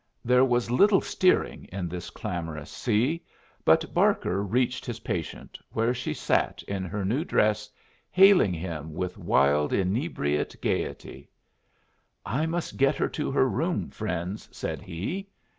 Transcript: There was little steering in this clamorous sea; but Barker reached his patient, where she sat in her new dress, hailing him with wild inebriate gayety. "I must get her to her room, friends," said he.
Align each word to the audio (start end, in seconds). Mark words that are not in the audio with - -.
There 0.25 0.43
was 0.43 0.71
little 0.71 1.01
steering 1.01 1.65
in 1.65 1.87
this 1.87 2.09
clamorous 2.09 2.71
sea; 2.71 3.23
but 3.63 3.93
Barker 3.93 4.41
reached 4.41 4.83
his 4.83 5.01
patient, 5.01 5.59
where 5.73 5.93
she 5.93 6.11
sat 6.11 6.63
in 6.63 6.83
her 6.85 7.05
new 7.05 7.23
dress, 7.23 7.69
hailing 8.09 8.55
him 8.55 8.95
with 8.95 9.15
wild 9.15 9.71
inebriate 9.73 10.55
gayety. 10.59 11.29
"I 12.25 12.47
must 12.47 12.77
get 12.77 12.95
her 12.95 13.09
to 13.09 13.29
her 13.29 13.47
room, 13.47 13.91
friends," 13.91 14.49
said 14.51 14.81
he. 14.81 15.29